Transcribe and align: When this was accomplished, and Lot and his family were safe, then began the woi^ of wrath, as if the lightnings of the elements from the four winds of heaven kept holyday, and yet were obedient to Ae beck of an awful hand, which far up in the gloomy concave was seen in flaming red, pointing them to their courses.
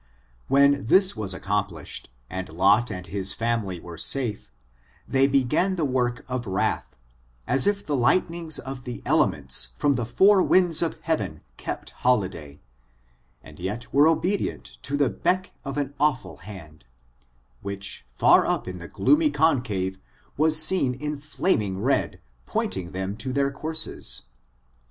When 0.47 0.87
this 0.87 1.15
was 1.15 1.31
accomplished, 1.31 2.09
and 2.27 2.49
Lot 2.49 2.89
and 2.89 3.05
his 3.05 3.35
family 3.35 3.79
were 3.79 3.99
safe, 3.99 4.49
then 5.07 5.29
began 5.29 5.75
the 5.75 5.85
woi^ 5.85 6.23
of 6.27 6.47
wrath, 6.47 6.95
as 7.45 7.67
if 7.67 7.85
the 7.85 7.95
lightnings 7.95 8.57
of 8.57 8.85
the 8.85 9.03
elements 9.05 9.67
from 9.77 9.93
the 9.93 10.05
four 10.07 10.41
winds 10.41 10.81
of 10.81 10.97
heaven 11.01 11.41
kept 11.55 11.91
holyday, 11.91 12.59
and 13.43 13.59
yet 13.59 13.93
were 13.93 14.07
obedient 14.07 14.79
to 14.81 14.95
Ae 14.95 15.07
beck 15.07 15.53
of 15.63 15.77
an 15.77 15.93
awful 15.99 16.37
hand, 16.37 16.85
which 17.61 18.03
far 18.09 18.43
up 18.47 18.67
in 18.67 18.79
the 18.79 18.87
gloomy 18.87 19.29
concave 19.29 19.99
was 20.35 20.59
seen 20.59 20.95
in 20.95 21.15
flaming 21.15 21.79
red, 21.79 22.19
pointing 22.47 22.89
them 22.89 23.15
to 23.17 23.31
their 23.31 23.51
courses. 23.51 24.23